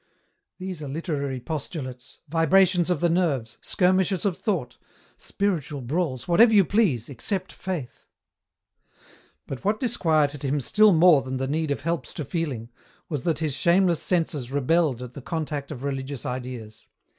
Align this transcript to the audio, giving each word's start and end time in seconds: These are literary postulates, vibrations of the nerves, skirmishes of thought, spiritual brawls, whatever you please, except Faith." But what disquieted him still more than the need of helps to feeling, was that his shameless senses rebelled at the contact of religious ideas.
These 0.57 0.81
are 0.81 0.87
literary 0.87 1.39
postulates, 1.39 2.21
vibrations 2.27 2.89
of 2.89 3.01
the 3.01 3.07
nerves, 3.07 3.59
skirmishes 3.61 4.25
of 4.25 4.35
thought, 4.35 4.79
spiritual 5.15 5.81
brawls, 5.81 6.27
whatever 6.27 6.51
you 6.51 6.65
please, 6.65 7.07
except 7.07 7.53
Faith." 7.53 8.07
But 9.45 9.63
what 9.63 9.79
disquieted 9.79 10.41
him 10.41 10.59
still 10.59 10.91
more 10.91 11.21
than 11.21 11.37
the 11.37 11.47
need 11.47 11.69
of 11.69 11.81
helps 11.81 12.13
to 12.15 12.25
feeling, 12.25 12.71
was 13.09 13.25
that 13.25 13.37
his 13.37 13.53
shameless 13.53 14.01
senses 14.01 14.49
rebelled 14.51 15.03
at 15.03 15.13
the 15.13 15.21
contact 15.21 15.69
of 15.69 15.83
religious 15.83 16.25
ideas. 16.25 16.87